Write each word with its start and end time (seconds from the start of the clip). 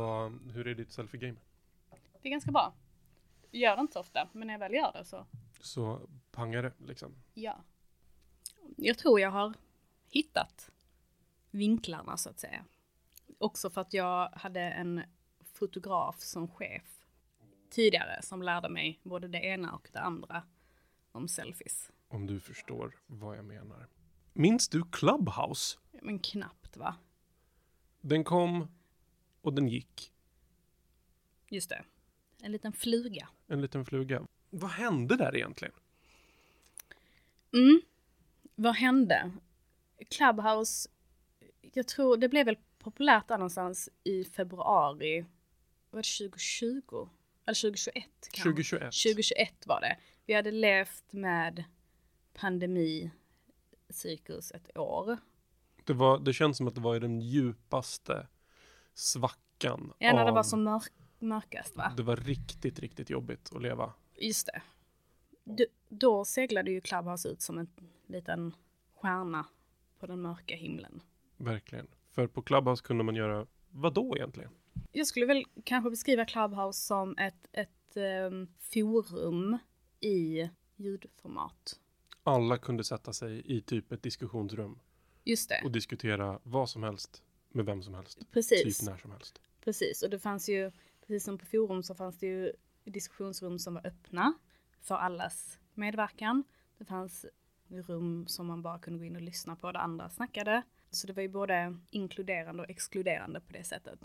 Vad, 0.00 0.50
hur 0.52 0.66
är 0.66 0.74
ditt 0.74 0.92
selfie-game? 0.92 1.36
Det 2.22 2.28
är 2.28 2.30
ganska 2.30 2.50
bra. 2.52 2.74
Jag 3.50 3.60
gör 3.60 3.76
det 3.76 3.80
inte 3.80 3.92
så 3.92 4.00
ofta, 4.00 4.28
men 4.32 4.46
när 4.46 4.54
jag 4.54 4.58
väl 4.58 4.74
gör 4.74 4.92
det 4.92 5.04
så 5.04 5.26
Så 5.60 6.00
pangar 6.30 6.62
det 6.62 6.72
liksom. 6.86 7.14
ja. 7.34 7.64
Jag 8.76 8.98
tror 8.98 9.20
jag 9.20 9.30
har 9.30 9.54
hittat 10.10 10.70
vinklarna 11.50 12.16
så 12.16 12.30
att 12.30 12.38
säga. 12.40 12.64
Också 13.38 13.70
för 13.70 13.80
att 13.80 13.92
jag 13.92 14.28
hade 14.32 14.60
en 14.60 15.02
fotograf 15.42 16.20
som 16.20 16.48
chef 16.48 17.06
tidigare 17.70 18.22
som 18.22 18.42
lärde 18.42 18.68
mig 18.68 19.00
både 19.02 19.28
det 19.28 19.40
ena 19.44 19.74
och 19.74 19.88
det 19.92 20.00
andra 20.00 20.42
om 21.12 21.28
selfies. 21.28 21.90
Om 22.08 22.26
du 22.26 22.40
förstår 22.40 22.96
vad 23.06 23.38
jag 23.38 23.44
menar. 23.44 23.86
Minns 24.32 24.68
du 24.68 24.82
Clubhouse? 24.92 25.78
Men 26.02 26.18
knappt 26.18 26.76
va? 26.76 26.96
Den 28.00 28.24
kom 28.24 28.68
och 29.40 29.52
den 29.52 29.68
gick. 29.68 30.12
Just 31.48 31.70
det. 31.70 31.84
En 32.42 32.52
liten 32.52 32.72
fluga. 32.72 33.28
En 33.46 33.60
liten 33.60 33.84
fluga. 33.84 34.26
Vad 34.50 34.70
hände 34.70 35.16
där 35.16 35.36
egentligen? 35.36 35.74
Mm. 37.52 37.80
Vad 38.54 38.74
hände? 38.74 39.30
Clubhouse, 40.10 40.88
jag 41.72 41.88
tror 41.88 42.16
det 42.16 42.28
blev 42.28 42.46
väl 42.46 42.56
populärt 42.78 43.28
där 43.28 43.38
någonstans 43.38 43.88
i 44.04 44.24
februari, 44.24 45.24
var 45.90 46.02
det 46.02 46.18
2020? 46.18 47.08
Eller 47.46 47.60
2021 47.60 48.04
kanske? 48.20 48.42
2021. 48.42 48.82
2021 48.82 49.66
var 49.66 49.80
det. 49.80 49.96
Vi 50.26 50.34
hade 50.34 50.50
levt 50.50 51.12
med 51.12 51.64
pandemi, 52.34 53.10
cirkus 53.88 54.52
ett 54.52 54.78
år. 54.78 55.18
Det, 55.84 55.92
var, 55.92 56.18
det 56.18 56.32
känns 56.32 56.56
som 56.56 56.68
att 56.68 56.74
det 56.74 56.80
var 56.80 56.96
i 56.96 56.98
den 56.98 57.20
djupaste 57.20 58.26
svackan. 58.94 59.92
Ja, 59.98 60.12
när 60.12 60.24
det 60.24 60.32
var 60.32 60.42
som 60.42 60.62
mörk, 60.64 60.92
mörkast 61.18 61.76
va? 61.76 61.92
Det 61.96 62.02
var 62.02 62.16
riktigt, 62.16 62.78
riktigt 62.78 63.10
jobbigt 63.10 63.50
att 63.54 63.62
leva. 63.62 63.92
Just 64.18 64.46
det. 64.46 64.62
D- 65.44 65.66
då 65.88 66.24
seglade 66.24 66.70
ju 66.70 66.80
Clubhouse 66.80 67.28
ut 67.28 67.42
som 67.42 67.58
en 67.58 67.68
liten 68.06 68.54
stjärna 68.94 69.46
på 69.98 70.06
den 70.06 70.20
mörka 70.20 70.54
himlen. 70.56 71.02
Verkligen. 71.36 71.86
För 72.10 72.26
på 72.26 72.42
Clubhouse 72.42 72.82
kunde 72.82 73.04
man 73.04 73.14
göra 73.16 73.46
vad 73.70 73.94
då 73.94 74.16
egentligen? 74.16 74.50
Jag 74.92 75.06
skulle 75.06 75.26
väl 75.26 75.44
kanske 75.64 75.90
beskriva 75.90 76.24
Clubhouse 76.24 76.80
som 76.86 77.16
ett, 77.18 77.48
ett 77.52 77.96
ehm, 77.96 78.48
forum 78.58 79.58
i 80.00 80.50
ljudformat. 80.76 81.80
Alla 82.22 82.58
kunde 82.58 82.84
sätta 82.84 83.12
sig 83.12 83.56
i 83.56 83.60
typ 83.62 83.92
ett 83.92 84.02
diskussionsrum 84.02 84.78
Just 85.24 85.48
det, 85.48 85.60
och 85.64 85.70
diskutera 85.70 86.38
vad 86.42 86.70
som 86.70 86.82
helst 86.82 87.22
med 87.52 87.66
vem 87.66 87.82
som 87.82 87.94
helst. 87.94 88.30
precis. 88.32 88.78
Typ 88.78 88.88
när 88.88 88.96
som 88.96 89.10
helst. 89.10 89.40
Precis, 89.60 90.02
och 90.02 90.10
det 90.10 90.18
fanns 90.18 90.48
ju, 90.48 90.70
precis 91.00 91.24
som 91.24 91.38
på 91.38 91.46
forum 91.46 91.82
så 91.82 91.94
fanns 91.94 92.18
det 92.18 92.26
ju 92.26 92.52
diskussionsrum 92.84 93.58
som 93.58 93.74
var 93.74 93.86
öppna 93.86 94.32
för 94.80 94.94
allas 94.94 95.58
medverkan. 95.74 96.44
Det 96.78 96.84
fanns 96.84 97.26
rum 97.68 98.26
som 98.26 98.46
man 98.46 98.62
bara 98.62 98.78
kunde 98.78 98.98
gå 98.98 99.04
in 99.04 99.16
och 99.16 99.22
lyssna 99.22 99.56
på 99.56 99.72
där 99.72 99.80
andra 99.80 100.10
snackade. 100.10 100.62
Så 100.90 101.06
det 101.06 101.12
var 101.12 101.22
ju 101.22 101.28
både 101.28 101.78
inkluderande 101.90 102.62
och 102.62 102.70
exkluderande 102.70 103.40
på 103.40 103.52
det 103.52 103.64
sättet. 103.64 104.00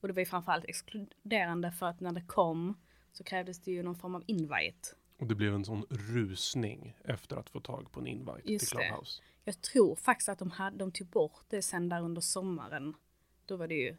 Och 0.00 0.08
det 0.08 0.14
var 0.14 0.20
ju 0.20 0.26
framförallt 0.26 0.64
exkluderande 0.64 1.72
för 1.72 1.86
att 1.86 2.00
när 2.00 2.12
det 2.12 2.22
kom 2.26 2.74
så 3.12 3.24
krävdes 3.24 3.60
det 3.60 3.72
ju 3.72 3.82
någon 3.82 3.96
form 3.96 4.14
av 4.14 4.24
invite. 4.26 4.88
Och 5.18 5.26
det 5.26 5.34
blev 5.34 5.54
en 5.54 5.64
sån 5.64 5.84
rusning 5.90 6.96
efter 7.04 7.36
att 7.36 7.50
få 7.50 7.60
tag 7.60 7.92
på 7.92 8.00
en 8.00 8.06
invite 8.06 8.52
Just 8.52 8.68
till 8.68 8.78
det. 8.78 8.94
Jag 9.44 9.60
tror 9.60 9.94
faktiskt 9.96 10.28
att 10.28 10.38
de, 10.38 10.50
hade, 10.50 10.76
de 10.76 10.92
tog 10.92 11.06
bort 11.06 11.44
det 11.48 11.62
sen 11.62 11.88
där 11.88 12.02
under 12.02 12.20
sommaren. 12.20 12.94
Då 13.46 13.56
var 13.56 13.68
det 13.68 13.74
ju 13.74 13.96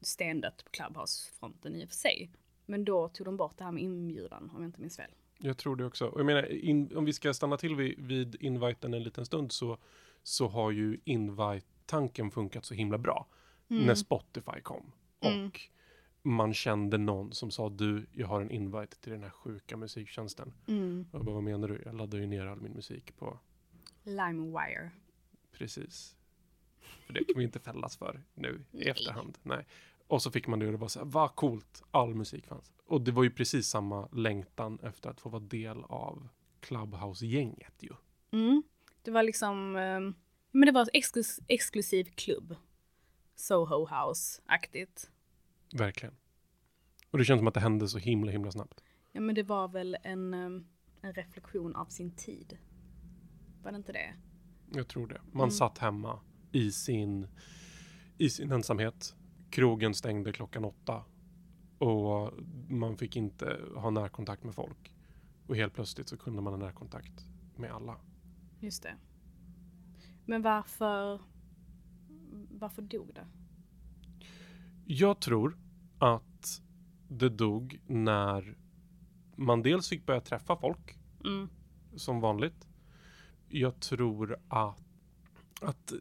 stendött 0.00 0.64
på 0.64 0.70
Clubhouse-fronten 0.70 1.76
i 1.76 1.84
och 1.84 1.88
för 1.88 1.96
sig. 1.96 2.30
Men 2.66 2.84
då 2.84 3.08
tog 3.08 3.26
de 3.26 3.36
bort 3.36 3.58
det 3.58 3.64
här 3.64 3.72
med 3.72 3.82
inbjudan 3.82 4.50
om 4.54 4.62
jag 4.62 4.68
inte 4.68 4.80
minns 4.80 4.96
fel. 4.96 5.10
Jag 5.38 5.58
tror 5.58 5.76
det 5.76 5.84
också. 5.84 6.06
Och 6.06 6.20
jag 6.20 6.26
menar, 6.26 6.52
in, 6.52 6.96
om 6.96 7.04
vi 7.04 7.12
ska 7.12 7.34
stanna 7.34 7.56
till 7.56 7.76
vid, 7.76 7.98
vid 7.98 8.36
inviten 8.40 8.94
en 8.94 9.02
liten 9.02 9.26
stund 9.26 9.52
så, 9.52 9.78
så 10.22 10.48
har 10.48 10.70
ju 10.70 11.00
invite-tanken 11.04 12.30
funkat 12.30 12.64
så 12.64 12.74
himla 12.74 12.98
bra. 12.98 13.26
När 13.66 13.94
Spotify 13.94 14.60
kom. 14.62 14.92
Mm. 15.20 15.46
Och 15.46 15.60
man 16.22 16.54
kände 16.54 16.98
någon 16.98 17.32
som 17.32 17.50
sa 17.50 17.68
du, 17.68 18.06
jag 18.12 18.26
har 18.26 18.40
en 18.40 18.50
invite 18.50 19.00
till 19.00 19.12
den 19.12 19.22
här 19.22 19.30
sjuka 19.30 19.76
musiktjänsten. 19.76 20.52
Mm. 20.68 21.06
Jag 21.12 21.24
bara, 21.24 21.34
vad 21.34 21.42
menar 21.42 21.68
du? 21.68 21.82
Jag 21.84 21.94
laddar 21.94 22.18
ju 22.18 22.26
ner 22.26 22.46
all 22.46 22.60
min 22.60 22.72
musik 22.72 23.16
på 23.16 23.38
LimeWire. 24.02 24.90
Precis. 25.52 26.16
För 27.06 27.12
det 27.12 27.24
kan 27.24 27.38
vi 27.38 27.44
inte 27.44 27.60
fällas 27.60 27.96
för 27.96 28.22
nu 28.34 28.64
i 28.72 28.82
efterhand. 28.88 29.38
Nej. 29.42 29.66
Och 30.06 30.22
så 30.22 30.30
fick 30.30 30.46
man 30.46 30.58
det 30.58 30.66
och 30.66 30.72
det 30.72 30.78
var 30.78 30.88
så 30.88 30.98
här, 30.98 31.06
vad 31.06 31.34
coolt, 31.34 31.82
all 31.90 32.14
musik 32.14 32.46
fanns. 32.46 32.72
Och 32.86 33.00
det 33.00 33.12
var 33.12 33.22
ju 33.22 33.30
precis 33.30 33.66
samma 33.68 34.08
längtan 34.12 34.78
efter 34.82 35.10
att 35.10 35.20
få 35.20 35.28
vara 35.28 35.42
del 35.42 35.84
av 35.84 36.28
Clubhouse-gänget 36.60 37.74
ju. 37.78 37.90
Mm. 38.30 38.62
Det 39.02 39.10
var 39.10 39.22
liksom, 39.22 39.76
ehm, 39.76 40.14
men 40.50 40.66
det 40.66 40.72
var 40.72 40.80
en 40.80 40.88
exklus- 40.92 41.40
exklusiv 41.48 42.04
klubb. 42.04 42.56
Soho 43.34 43.86
House-aktigt. 43.86 45.10
Verkligen. 45.72 46.16
Och 47.10 47.18
det 47.18 47.24
känns 47.24 47.38
som 47.38 47.46
att 47.46 47.54
det 47.54 47.60
hände 47.60 47.88
så 47.88 47.98
himla, 47.98 48.32
himla 48.32 48.50
snabbt. 48.52 48.84
Ja 49.12 49.20
men 49.20 49.34
det 49.34 49.42
var 49.42 49.68
väl 49.68 49.96
en, 50.02 50.34
ehm, 50.34 50.66
en 51.00 51.12
reflektion 51.12 51.76
av 51.76 51.86
sin 51.86 52.16
tid. 52.16 52.58
Var 53.62 53.70
det 53.72 53.76
inte 53.76 53.92
det? 53.92 54.14
Jag 54.72 54.88
tror 54.88 55.06
det. 55.06 55.20
Man 55.32 55.42
Mm. 55.42 55.50
satt 55.50 55.78
hemma 55.78 56.20
i 56.52 56.72
sin, 56.72 57.26
i 58.18 58.30
sin 58.30 58.52
ensamhet. 58.52 59.16
Krogen 59.50 59.94
stängde 59.94 60.32
klockan 60.32 60.64
åtta. 60.64 61.04
Och 61.78 62.32
man 62.68 62.96
fick 62.96 63.16
inte 63.16 63.60
ha 63.76 63.90
närkontakt 63.90 64.44
med 64.44 64.54
folk. 64.54 64.92
Och 65.46 65.56
helt 65.56 65.74
plötsligt 65.74 66.08
så 66.08 66.16
kunde 66.16 66.42
man 66.42 66.52
ha 66.52 66.60
närkontakt 66.60 67.26
med 67.56 67.72
alla. 67.72 67.96
Just 68.60 68.82
det. 68.82 68.94
Men 70.26 70.42
varför, 70.42 71.20
varför 72.50 72.82
dog 72.82 73.14
det? 73.14 73.26
Jag 74.84 75.20
tror 75.20 75.58
att 75.98 76.62
det 77.08 77.28
dog 77.28 77.80
när 77.86 78.56
man 79.36 79.62
dels 79.62 79.88
fick 79.88 80.06
börja 80.06 80.20
träffa 80.20 80.56
folk 80.56 80.98
Mm. 81.24 81.48
som 81.96 82.20
vanligt. 82.20 82.68
Jag 83.50 83.80
tror 83.80 84.38
att, 84.48 84.78
att 85.60 85.92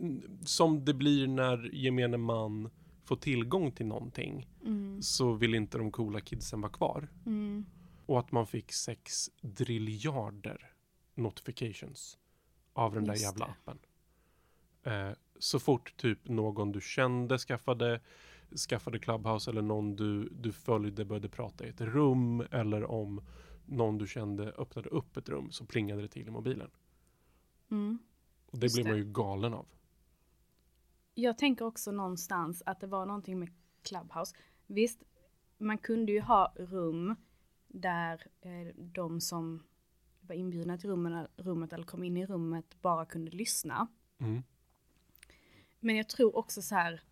som 0.45 0.85
det 0.85 0.93
blir 0.93 1.27
när 1.27 1.69
gemene 1.75 2.17
man 2.17 2.69
får 3.03 3.15
tillgång 3.15 3.71
till 3.71 3.85
någonting 3.85 4.47
Mm. 4.65 5.01
så 5.01 5.33
vill 5.33 5.55
inte 5.55 5.77
de 5.77 5.91
coola 5.91 6.21
kidsen 6.21 6.61
vara 6.61 6.71
kvar. 6.71 7.07
Mm. 7.25 7.65
Och 8.05 8.19
att 8.19 8.31
man 8.31 8.47
fick 8.47 8.71
sex 8.71 9.29
driljarder 9.41 10.71
notifications 11.15 12.17
av 12.73 12.93
den 12.93 13.03
där 13.05 13.13
Just 13.13 13.23
jävla 13.23 13.45
det. 13.45 13.51
appen. 13.51 13.79
Eh, 14.83 15.15
så 15.39 15.59
fort 15.59 15.97
typ 15.97 16.27
någon 16.29 16.71
du 16.71 16.81
kände 16.81 17.38
skaffade, 17.38 18.01
skaffade 18.69 18.99
Clubhouse 18.99 19.51
eller 19.51 19.61
någon 19.61 19.95
du, 19.95 20.29
du 20.29 20.51
följde 20.51 21.05
började 21.05 21.29
prata 21.29 21.65
i 21.65 21.69
ett 21.69 21.81
rum 21.81 22.43
eller 22.51 22.91
om 22.91 23.21
någon 23.65 23.97
du 23.97 24.07
kände 24.07 24.51
öppnade 24.51 24.89
upp 24.89 25.17
ett 25.17 25.29
rum 25.29 25.51
så 25.51 25.65
plingade 25.65 26.01
det 26.01 26.07
till 26.07 26.27
i 26.27 26.31
mobilen. 26.31 26.69
Mm. 27.72 28.00
Och 28.46 28.59
det 28.59 28.66
Just 28.66 28.75
blir 28.75 28.85
man 28.85 28.97
ju 28.97 29.03
galen 29.13 29.53
av. 29.53 29.66
Jag 31.13 31.38
tänker 31.38 31.66
också 31.66 31.91
någonstans 31.91 32.63
att 32.66 32.80
det 32.80 32.88
var 32.88 33.06
någonting 33.06 33.40
med 33.40 33.50
Clubhouse. 33.81 34.35
Visst, 34.68 35.03
man 35.57 35.78
kunde 35.78 36.12
ju 36.12 36.22
ha 36.22 36.53
rum 36.56 37.16
där 37.68 38.28
eh, 38.41 38.75
de 38.75 39.22
som 39.22 39.63
var 40.21 40.36
inbjudna 40.36 40.77
till 40.77 40.89
rummen, 40.89 41.27
rummet 41.38 41.74
eller 41.74 41.86
kom 41.86 42.04
in 42.04 42.18
i 42.18 42.25
rummet 42.25 42.81
bara 42.81 43.06
kunde 43.06 43.31
lyssna. 43.31 43.88
Mm. 44.18 44.44
Men 45.80 45.95
jag 45.95 46.10
tror 46.10 46.36
också 46.36 46.62
så 46.62 46.75
här. 46.75 47.04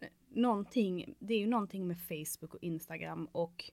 eh, 0.00 0.08
Någonting, 0.28 1.14
det 1.18 1.34
är 1.34 1.38
ju 1.38 1.46
någonting 1.46 1.86
med 1.86 2.00
Facebook 2.00 2.54
och 2.54 2.62
Instagram 2.62 3.28
och 3.32 3.70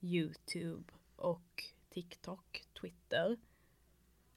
YouTube 0.00 0.92
och 1.16 1.64
TikTok, 1.90 2.64
Twitter. 2.80 3.38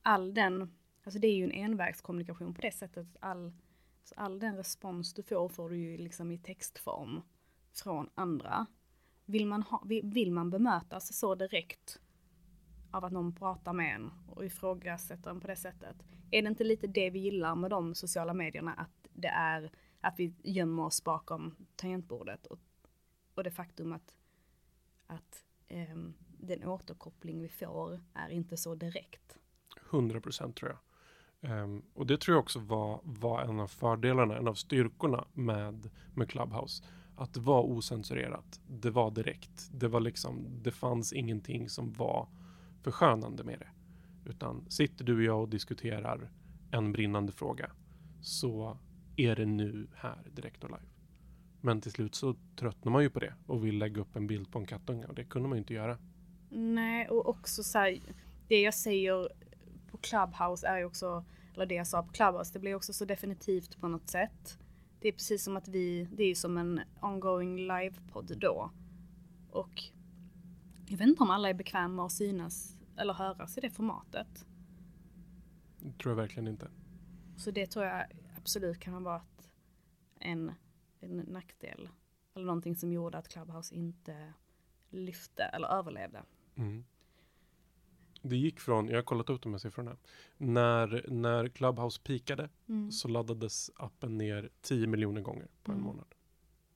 All 0.02 0.34
den, 0.34 0.74
alltså 1.04 1.20
det 1.20 1.28
är 1.28 1.36
ju 1.36 1.44
en 1.44 1.52
envägskommunikation 1.52 2.54
på 2.54 2.62
det 2.62 2.72
sättet. 2.72 3.08
att 3.08 3.18
All, 3.20 3.54
alltså 4.00 4.16
all 4.18 4.40
den 4.40 4.58
respons 4.58 5.14
du 5.14 5.24
får 5.24 5.50
får 5.50 5.70
du 5.70 5.78
ju 5.78 5.98
liksom 5.98 6.32
i 6.32 6.38
textform 6.38 7.22
från 7.74 8.10
andra. 8.16 8.66
Vill 9.26 9.48
man, 9.48 9.64
ha, 9.64 9.84
vill, 9.86 10.32
man 10.32 10.50
bemötas 10.50 11.14
så 11.14 11.36
direkt 11.36 12.00
av 12.92 13.06
att 13.06 13.12
någon 13.12 13.36
pratar 13.36 13.74
med 13.74 13.96
en 13.96 14.12
och 14.28 14.46
ifrågasätter 14.46 15.30
en 15.30 15.40
på 15.40 15.48
det 15.48 15.56
sättet. 15.56 15.96
Är 16.32 16.42
det 16.42 16.48
inte 16.48 16.64
lite 16.64 16.88
det 16.88 17.10
vi 17.10 17.20
gillar 17.20 17.56
med 17.56 17.70
de 17.70 17.96
sociala 17.96 18.34
medierna? 18.34 18.74
Att 18.74 19.08
det 19.14 19.28
är 19.28 19.72
att 20.02 20.20
vi 20.20 20.34
gömmer 20.44 20.84
oss 20.84 21.04
bakom 21.04 21.56
tangentbordet 21.76 22.46
och, 22.46 22.60
och 23.36 23.44
det 23.44 23.52
faktum 23.52 23.94
att, 23.94 24.18
att 25.08 25.46
um, 25.70 26.14
den 26.38 26.64
återkoppling 26.64 27.42
vi 27.42 27.50
får 27.50 28.02
är 28.14 28.30
inte 28.30 28.58
så 28.58 28.76
direkt. 28.76 29.38
100% 29.92 30.54
tror 30.54 30.72
jag. 30.72 30.80
Um, 31.44 31.82
och 31.94 32.08
det 32.08 32.18
tror 32.18 32.36
jag 32.36 32.42
också 32.42 32.60
var, 32.60 33.00
var 33.04 33.42
en 33.42 33.60
av 33.60 33.68
fördelarna, 33.68 34.38
en 34.38 34.48
av 34.48 34.54
styrkorna 34.54 35.26
med, 35.34 35.90
med 36.16 36.30
Clubhouse. 36.30 36.84
Att 37.16 37.34
det 37.34 37.40
var 37.40 37.64
osensurerat. 37.64 38.62
Det 38.68 38.90
var 38.90 39.12
direkt. 39.12 39.70
Det 39.72 39.88
var 39.88 40.00
liksom, 40.00 40.46
det 40.62 40.72
fanns 40.72 41.14
ingenting 41.14 41.70
som 41.70 41.94
var 41.94 42.28
förskönande 42.84 43.44
med 43.44 43.60
det. 43.60 43.70
Utan 44.30 44.66
sitter 44.70 45.06
du 45.06 45.16
och 45.16 45.24
jag 45.24 45.42
och 45.42 45.50
diskuterar 45.50 46.32
en 46.72 46.92
brinnande 46.92 47.32
fråga 47.32 47.72
så 48.22 48.78
är 49.16 49.36
det 49.36 49.46
nu 49.46 49.88
här 49.96 50.28
direkt 50.34 50.64
och 50.64 50.70
live. 50.70 50.92
Men 51.62 51.82
till 51.82 51.92
slut 51.92 52.16
så 52.16 52.36
tröttnar 52.56 52.92
man 52.92 53.04
ju 53.04 53.10
på 53.10 53.20
det 53.20 53.34
och 53.48 53.66
vill 53.66 53.78
lägga 53.78 54.02
upp 54.02 54.16
en 54.16 54.28
bild 54.28 54.52
på 54.52 54.60
en 54.60 54.66
kattunge 54.66 55.06
och 55.06 55.16
det 55.16 55.24
kunde 55.24 55.50
man 55.50 55.58
ju 55.58 55.60
inte 55.60 55.74
göra. 55.74 55.98
Nej, 56.50 57.10
och 57.10 57.30
också 57.30 57.64
så 57.64 57.78
här, 57.78 58.00
det 58.48 58.62
jag 58.62 58.74
säger 58.74 59.30
på 59.92 59.98
Clubhouse 59.98 60.68
är 60.68 60.78
ju 60.78 60.86
också, 60.86 61.26
eller 61.54 61.66
det 61.66 61.76
jag 61.76 61.88
sa 61.88 62.04
på 62.04 62.12
Clubhouse, 62.12 62.54
det 62.54 62.60
blir 62.60 62.76
också 62.76 62.94
så 62.94 63.06
definitivt 63.06 63.80
på 63.82 63.88
något 63.88 64.10
sätt. 64.10 64.58
Det 65.00 65.08
är 65.08 65.12
precis 65.12 65.44
som 65.44 65.58
att 65.58 65.68
vi, 65.68 66.08
det 66.12 66.24
är 66.24 66.28
ju 66.28 66.36
som 66.36 66.58
en 66.58 66.82
ongoing 67.02 67.58
livepodd 67.58 68.38
då. 68.38 68.72
Och 69.50 69.84
jag 70.88 70.98
vet 70.98 71.08
inte 71.08 71.24
om 71.24 71.30
alla 71.30 71.50
är 71.50 71.54
bekväma 71.54 72.06
att 72.06 72.12
synas 72.12 72.78
eller 72.98 73.14
höras 73.14 73.58
i 73.58 73.62
det 73.62 73.70
formatet. 73.70 74.46
Det 75.80 75.98
tror 75.98 76.12
jag 76.12 76.16
verkligen 76.16 76.48
inte. 76.48 76.72
Så 77.38 77.52
det 77.52 77.68
tror 77.68 77.86
jag 77.86 78.06
absolut 78.38 78.80
kan 78.80 79.04
vara 79.04 79.18
ett, 79.18 79.50
en, 80.20 80.52
en 81.00 81.18
nackdel. 81.18 81.90
Eller 82.36 82.46
någonting 82.46 82.76
som 82.76 82.94
gjorde 82.94 83.18
att 83.18 83.28
Clubhouse 83.28 83.76
inte 83.76 84.34
lyfte 84.90 85.44
eller 85.44 85.68
överlevde. 85.68 86.24
Mm. 86.56 86.84
Det 88.22 88.38
gick 88.38 88.60
från, 88.60 88.88
jag 88.88 88.98
har 88.98 89.04
kollat 89.04 89.30
upp 89.30 89.42
de 89.42 89.52
här 89.52 89.60
siffrorna. 89.60 89.98
När, 90.38 91.06
när 91.10 91.48
Clubhouse 91.48 92.02
pikade 92.04 92.50
Mm. 92.70 92.92
så 92.92 93.08
laddades 93.08 93.72
appen 93.76 94.18
ner 94.18 94.50
10 94.62 94.88
miljoner 94.88 95.22
gånger 95.22 95.48
på 95.64 95.72
en 95.72 95.78
Mm. 95.78 95.88
månad. 95.88 96.16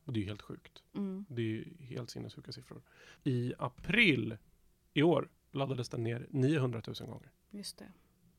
Och 0.04 0.14
det 0.14 0.20
är 0.20 0.22
ju 0.22 0.28
helt 0.28 0.42
sjukt. 0.42 0.84
Mm. 0.94 1.26
Det 1.30 1.42
är 1.42 1.46
ju 1.46 1.74
helt 1.80 2.10
sinnessjuka 2.10 2.52
siffror. 2.52 2.82
I 3.24 3.54
april 3.60 4.38
i 4.94 5.04
år 5.04 5.30
laddades 5.52 5.90
den 5.90 6.04
ner 6.04 6.28
900 6.30 6.82
000 6.88 7.10
gånger. 7.10 7.32
Just 7.52 7.78
det. 7.78 7.92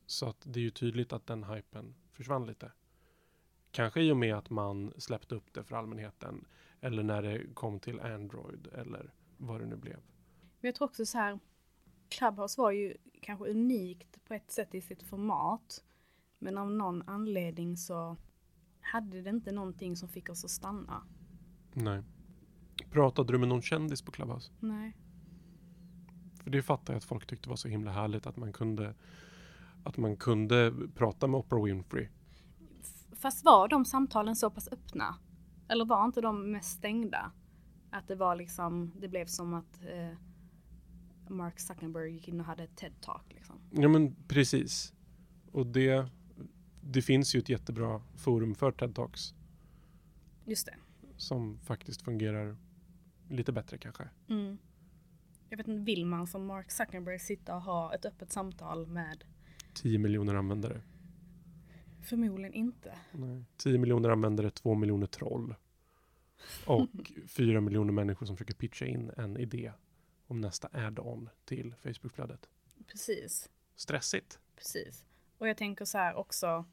Så 0.05 0.25
att 0.29 0.37
det 0.43 0.59
är 0.59 0.63
ju 0.63 0.69
tydligt 0.69 1.13
att 1.13 1.25
den 1.27 1.43
hypen 1.43 1.95
försvann 2.11 2.45
lite. 2.45 2.71
Kanske 3.71 4.01
i 4.01 4.11
och 4.11 4.17
med 4.17 4.35
att 4.35 4.49
man 4.49 4.93
släppte 4.97 5.35
upp 5.35 5.53
det 5.53 5.63
för 5.63 5.75
allmänheten. 5.75 6.45
Eller 6.81 7.03
när 7.03 7.21
det 7.21 7.53
kom 7.53 7.79
till 7.79 7.99
Android 7.99 8.67
eller 8.73 9.13
vad 9.37 9.59
det 9.61 9.65
nu 9.65 9.75
blev. 9.75 9.97
Men 10.59 10.67
jag 10.67 10.75
tror 10.75 10.87
också 10.87 11.05
så 11.05 11.17
här, 11.17 11.39
Clubhouse 12.09 12.61
var 12.61 12.71
ju 12.71 12.97
kanske 13.21 13.45
unikt 13.45 14.25
på 14.25 14.33
ett 14.33 14.51
sätt 14.51 14.75
i 14.75 14.81
sitt 14.81 15.03
format. 15.03 15.83
Men 16.39 16.57
av 16.57 16.71
någon 16.71 17.09
anledning 17.09 17.77
så 17.77 18.17
hade 18.81 19.21
det 19.21 19.29
inte 19.29 19.51
någonting 19.51 19.95
som 19.95 20.09
fick 20.09 20.29
oss 20.29 20.43
att 20.43 20.51
stanna. 20.51 21.03
Nej. 21.73 22.03
Pratade 22.91 23.33
du 23.33 23.37
med 23.37 23.49
någon 23.49 23.61
kändis 23.61 24.01
på 24.01 24.11
Clubhouse? 24.11 24.51
Nej. 24.59 24.97
För 26.43 26.51
det 26.51 26.61
fattar 26.61 26.93
jag 26.93 26.97
att 26.97 27.03
folk 27.03 27.27
tyckte 27.27 27.49
var 27.49 27.55
så 27.55 27.67
himla 27.67 27.91
härligt 27.91 28.27
att 28.27 28.37
man 28.37 28.53
kunde 28.53 28.95
att 29.83 29.97
man 29.97 30.17
kunde 30.17 30.73
prata 30.95 31.27
med 31.27 31.37
Oprah 31.37 31.63
Winfrey. 31.63 32.07
Fast 33.15 33.45
var 33.45 33.67
de 33.67 33.85
samtalen 33.85 34.35
så 34.35 34.49
pass 34.49 34.69
öppna? 34.71 35.15
Eller 35.67 35.85
var 35.85 36.05
inte 36.05 36.21
de 36.21 36.51
mest 36.51 36.77
stängda? 36.77 37.31
Att 37.89 38.07
det 38.07 38.15
var 38.15 38.35
liksom, 38.35 38.91
det 38.99 39.07
blev 39.07 39.25
som 39.25 39.53
att 39.53 39.81
eh, 39.81 40.17
Mark 41.29 41.59
Zuckerberg 41.59 42.11
gick 42.11 42.27
in 42.27 42.39
och 42.39 42.45
hade 42.45 42.63
ett 42.63 42.75
TED-talk 42.75 43.33
liksom. 43.33 43.55
Ja 43.71 43.87
men 43.89 44.15
precis. 44.27 44.93
Och 45.51 45.67
det, 45.67 46.09
det 46.81 47.01
finns 47.01 47.35
ju 47.35 47.39
ett 47.39 47.49
jättebra 47.49 48.01
forum 48.15 48.55
för 48.55 48.71
TED 48.71 48.95
Talks 48.95 49.33
Just 50.45 50.65
det. 50.65 50.75
som 51.17 51.59
faktiskt 51.59 52.01
fungerar 52.01 52.57
lite 53.29 53.51
bättre 53.51 53.77
kanske. 53.77 54.09
Mm. 54.29 54.57
Jag 55.49 55.57
vet 55.57 55.67
inte, 55.67 55.83
vill 55.83 56.05
man 56.05 56.27
som 56.27 56.45
Mark 56.45 56.71
Zuckerberg 56.71 57.19
sitta 57.19 57.55
och 57.55 57.61
ha 57.61 57.95
ett 57.95 58.05
öppet 58.05 58.31
samtal 58.31 58.87
med? 58.87 59.23
10 59.73 59.97
miljoner 59.99 60.35
användare. 60.35 60.81
Förmodligen 62.01 62.53
inte. 62.53 62.97
Nej. 63.11 63.43
10 63.57 63.77
miljoner 63.77 64.09
användare, 64.09 64.49
2 64.49 64.75
miljoner 64.75 65.07
troll. 65.07 65.55
Och 66.65 66.87
4 67.27 67.61
miljoner 67.61 67.93
människor 67.93 68.25
som 68.25 68.37
försöker 68.37 68.53
pitcha 68.53 68.85
in 68.85 69.11
en 69.17 69.37
idé 69.37 69.71
om 70.27 70.41
nästa 70.41 70.69
add-on 70.71 71.29
till 71.45 71.75
Facebookflödet. 71.83 72.49
Precis. 72.87 73.49
Stressigt. 73.75 74.39
Precis. 74.55 75.03
Och 75.37 75.47
jag 75.47 75.57
tänker 75.57 75.85
så 75.85 75.97
här 75.97 76.15
också. 76.15 76.65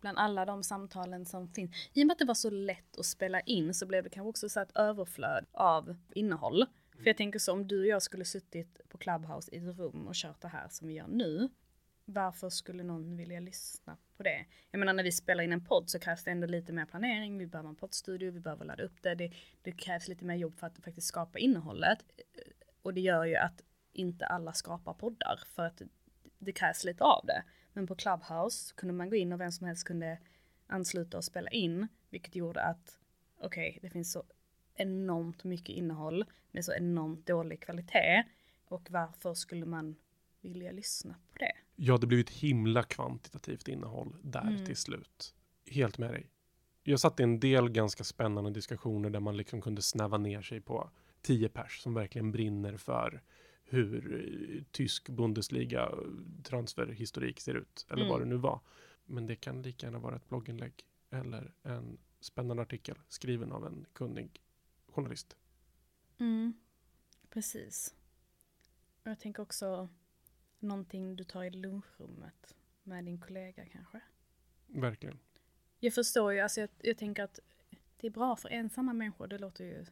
Bland 0.00 0.18
alla 0.18 0.44
de 0.44 0.62
samtalen 0.62 1.26
som 1.26 1.48
finns. 1.48 1.90
I 1.92 2.02
och 2.02 2.06
med 2.06 2.14
att 2.14 2.18
det 2.18 2.24
var 2.24 2.34
så 2.34 2.50
lätt 2.50 2.98
att 2.98 3.06
spela 3.06 3.40
in 3.40 3.74
så 3.74 3.86
blev 3.86 4.04
det 4.04 4.10
kanske 4.10 4.28
också 4.28 4.48
så 4.48 4.60
ett 4.60 4.76
överflöd 4.76 5.46
av 5.52 5.96
innehåll. 6.14 6.66
För 6.96 7.06
jag 7.06 7.16
tänker 7.16 7.38
så 7.38 7.52
om 7.52 7.68
du 7.68 7.80
och 7.80 7.86
jag 7.86 8.02
skulle 8.02 8.24
suttit 8.24 8.80
på 8.88 8.98
Clubhouse 8.98 9.54
i 9.54 9.56
ett 9.56 9.78
rum 9.78 10.06
och 10.08 10.14
kört 10.14 10.40
det 10.40 10.48
här 10.48 10.68
som 10.68 10.88
vi 10.88 10.94
gör 10.94 11.08
nu. 11.08 11.48
Varför 12.12 12.48
skulle 12.48 12.82
någon 12.82 13.16
vilja 13.16 13.40
lyssna 13.40 13.96
på 14.16 14.22
det? 14.22 14.44
Jag 14.70 14.78
menar 14.78 14.92
när 14.92 15.04
vi 15.04 15.12
spelar 15.12 15.44
in 15.44 15.52
en 15.52 15.64
podd 15.64 15.90
så 15.90 15.98
krävs 15.98 16.24
det 16.24 16.30
ändå 16.30 16.46
lite 16.46 16.72
mer 16.72 16.86
planering. 16.86 17.38
Vi 17.38 17.46
behöver 17.46 17.68
en 17.68 17.76
poddstudio, 17.76 18.30
vi 18.30 18.40
behöver 18.40 18.64
ladda 18.64 18.82
upp 18.82 19.02
det. 19.02 19.14
det. 19.14 19.32
Det 19.62 19.72
krävs 19.72 20.08
lite 20.08 20.24
mer 20.24 20.34
jobb 20.34 20.58
för 20.58 20.66
att 20.66 20.78
faktiskt 20.84 21.06
skapa 21.06 21.38
innehållet. 21.38 21.98
Och 22.82 22.94
det 22.94 23.00
gör 23.00 23.24
ju 23.24 23.36
att 23.36 23.62
inte 23.92 24.26
alla 24.26 24.52
skapar 24.52 24.94
poddar 24.94 25.40
för 25.46 25.66
att 25.66 25.82
det 26.38 26.52
krävs 26.52 26.84
lite 26.84 27.04
av 27.04 27.26
det. 27.26 27.44
Men 27.72 27.86
på 27.86 27.94
Clubhouse 27.94 28.74
kunde 28.76 28.94
man 28.94 29.10
gå 29.10 29.16
in 29.16 29.32
och 29.32 29.40
vem 29.40 29.52
som 29.52 29.66
helst 29.66 29.84
kunde 29.84 30.18
ansluta 30.66 31.16
och 31.16 31.24
spela 31.24 31.50
in, 31.50 31.88
vilket 32.10 32.34
gjorde 32.34 32.62
att 32.62 32.98
okej, 33.40 33.78
det 33.82 33.90
finns 33.90 34.12
så 34.12 34.24
enormt 34.74 35.44
mycket 35.44 35.76
innehåll 35.76 36.24
med 36.50 36.64
så 36.64 36.72
enormt 36.72 37.26
dålig 37.26 37.60
kvalitet 37.60 38.24
och 38.68 38.90
varför 38.90 39.34
skulle 39.34 39.66
man 39.66 39.96
vilja 40.40 40.72
lyssna 40.72 41.14
på 41.32 41.38
det? 41.38 41.52
Ja, 41.82 41.98
det 41.98 42.06
blev 42.06 42.20
ett 42.20 42.30
himla 42.30 42.82
kvantitativt 42.82 43.68
innehåll 43.68 44.16
där 44.22 44.40
Mm. 44.40 44.64
till 44.66 44.76
slut. 44.76 45.34
Helt 45.66 45.98
med 45.98 46.10
dig. 46.10 46.30
Jag 46.82 47.00
satt 47.00 47.20
i 47.20 47.22
en 47.22 47.40
del 47.40 47.68
ganska 47.68 48.04
spännande 48.04 48.50
diskussioner 48.50 49.10
där 49.10 49.20
man 49.20 49.36
liksom 49.36 49.60
kunde 49.62 49.82
snäva 49.82 50.18
ner 50.18 50.42
sig 50.42 50.60
på 50.60 50.90
10 51.22 51.48
pers 51.48 51.80
som 51.80 51.94
verkligen 51.94 52.32
brinner 52.32 52.76
för 52.76 53.22
hur 53.64 54.24
eh, 54.56 54.62
tysk 54.70 55.08
Bundesliga 55.08 55.90
transferhistorik 56.42 57.40
ser 57.40 57.54
ut. 57.54 57.86
Eller 57.90 58.02
Mm. 58.02 58.08
vad 58.08 58.20
det 58.20 58.26
nu 58.26 58.36
var. 58.36 58.60
Men 59.04 59.26
det 59.26 59.36
kan 59.36 59.62
lika 59.62 59.86
gärna 59.86 59.98
vara 59.98 60.16
ett 60.16 60.28
blogginlägg 60.28 60.72
eller 61.10 61.54
en 61.62 61.98
spännande 62.20 62.62
artikel 62.62 62.98
skriven 63.08 63.52
av 63.52 63.66
en 63.66 63.86
kunnig 63.92 64.40
journalist. 64.88 65.36
Mm, 66.18 66.52
precis. 67.30 67.94
Och 69.04 69.10
jag 69.10 69.20
tänker 69.20 69.42
också 69.42 69.88
någonting 70.62 71.16
du 71.16 71.24
tar 71.24 71.44
i 71.44 71.50
lunchrummet 71.50 72.54
med 72.82 73.04
din 73.04 73.20
kollega 73.20 73.66
kanske. 73.66 74.00
Verkligen. 74.66 75.18
Jag 75.80 75.94
förstår 75.94 76.32
ju, 76.32 76.40
alltså 76.40 76.60
jag, 76.60 76.70
jag 76.78 76.98
tänker 76.98 77.22
att 77.22 77.38
det 77.96 78.06
är 78.06 78.10
bra 78.10 78.36
för 78.36 78.48
ensamma 78.48 78.92
människor, 78.92 79.26
det 79.26 79.38
låter 79.38 79.64
ju 79.64 79.86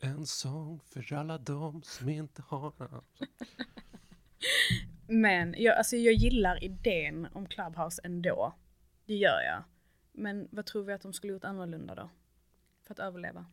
En 0.00 0.26
sång 0.26 0.80
för 0.80 1.12
alla 1.12 1.38
de 1.38 1.82
som 1.82 2.08
inte 2.08 2.42
har. 2.42 2.72
Men 5.06 5.54
jag, 5.58 5.76
alltså 5.76 5.96
jag 5.96 6.14
gillar 6.14 6.64
idén 6.64 7.28
om 7.32 7.46
Clubhouse 7.46 8.00
ändå. 8.04 8.54
Det 9.06 9.14
gör 9.14 9.40
jag. 9.40 9.64
Men 10.12 10.48
vad 10.50 10.66
tror 10.66 10.84
vi 10.84 10.92
att 10.92 11.02
de 11.02 11.12
skulle 11.12 11.32
gjort 11.32 11.44
annorlunda 11.44 11.94
då? 11.94 12.10
För 12.82 12.94
att 12.94 12.98
överleva? 12.98 13.46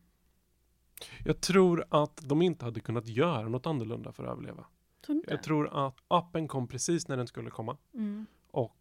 Jag 1.26 1.42
tror 1.42 1.86
att 1.90 2.22
de 2.30 2.42
inte 2.42 2.66
hade 2.66 2.80
kunnat 2.80 3.08
göra 3.08 3.50
något 3.50 3.66
annorlunda 3.66 4.12
för 4.12 4.24
att 4.24 4.32
överleva. 4.32 4.66
Tror? 5.14 5.24
Jag 5.28 5.44
tror 5.44 5.88
att 5.88 5.96
appen 6.08 6.48
kom 6.48 6.68
precis 6.68 7.08
när 7.08 7.18
den 7.18 7.28
skulle 7.28 7.50
komma 7.50 7.78
Mm. 7.94 8.26
och 8.52 8.78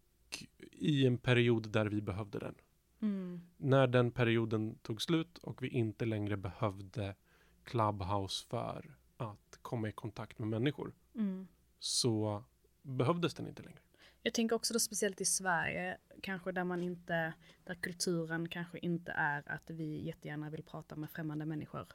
i 0.71 1.05
en 1.07 1.17
period 1.17 1.69
där 1.71 1.85
vi 1.85 2.01
behövde 2.01 2.39
den. 2.39 2.55
Mm. 3.01 3.41
När 3.57 3.87
den 3.87 4.11
perioden 4.11 4.75
tog 4.81 5.01
slut 5.01 5.37
och 5.37 5.63
vi 5.63 5.67
inte 5.67 6.05
längre 6.05 6.37
behövde 6.37 7.15
Clubhouse 7.63 8.47
för 8.47 8.95
att 9.17 9.59
komma 9.61 9.89
i 9.89 9.91
kontakt 9.91 10.39
med 10.39 10.47
människor 10.47 10.93
Mm. 11.15 11.47
så 11.79 12.43
behövdes 12.81 13.33
den 13.33 13.47
inte 13.47 13.63
längre. 13.63 13.79
Jag 14.21 14.33
tänker 14.33 14.55
också 14.55 14.73
då 14.73 14.79
speciellt 14.79 15.21
i 15.21 15.25
Sverige, 15.25 15.97
kanske 16.21 16.51
där 16.51 16.63
man 16.63 16.83
inte, 16.83 17.33
där 17.63 17.75
kulturen 17.75 18.49
kanske 18.49 18.79
inte 18.79 19.11
är 19.11 19.43
att 19.51 19.69
vi 19.69 20.05
jättegärna 20.05 20.49
vill 20.49 20.63
prata 20.63 20.95
med 20.95 21.09
främmande 21.09 21.45
människor. 21.45 21.85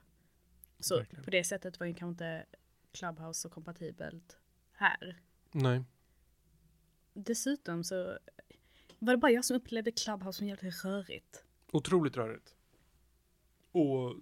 Så 0.78 0.96
Verkligen. 0.98 1.24
på 1.24 1.30
det 1.30 1.44
sättet 1.44 1.80
var 1.80 1.86
ju 1.86 1.94
kanske 1.94 2.24
inte 2.24 2.46
Clubhouse 2.92 3.40
så 3.40 3.48
kompatibelt 3.48 4.36
här. 4.72 5.20
Nej, 5.52 5.82
Dessutom 7.14 7.84
så 7.84 8.18
var 8.98 9.12
det 9.12 9.16
bara 9.18 9.30
jag 9.32 9.44
som 9.44 9.56
upplevde 9.56 9.90
Clubhouse 9.92 10.38
som 10.38 10.46
jävligt 10.48 10.84
rörigt. 10.84 11.44
otroligt 11.72 12.16
rörigt. 12.16 12.54
Och 13.72 14.16